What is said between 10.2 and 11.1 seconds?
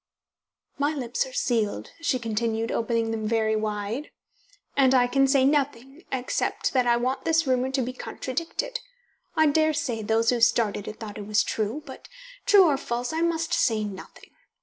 who started it